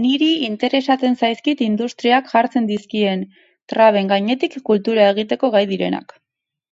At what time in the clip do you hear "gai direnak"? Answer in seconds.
5.56-6.14